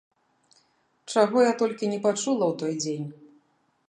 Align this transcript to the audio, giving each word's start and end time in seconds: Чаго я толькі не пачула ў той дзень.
Чаго 1.15 1.37
я 1.45 1.51
толькі 1.61 1.89
не 1.93 1.99
пачула 2.05 2.45
ў 2.51 2.57
той 2.59 2.73
дзень. 2.85 3.07